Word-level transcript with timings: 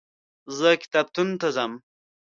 زه 0.57 0.69
کتابتون 0.81 1.27
ته 1.41 1.47
ځم. 1.55 1.71